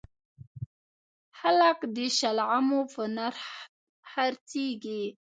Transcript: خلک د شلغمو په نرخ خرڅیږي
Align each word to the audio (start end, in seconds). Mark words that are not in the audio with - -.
خلک 1.39 1.77
د 1.95 1.97
شلغمو 2.17 2.81
په 2.93 3.01
نرخ 3.15 3.43
خرڅیږي 4.11 5.03